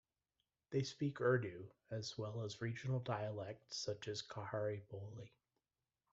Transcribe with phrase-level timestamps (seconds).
[0.71, 5.31] They speak Urdu, as well as regional dialects such as Khari boli.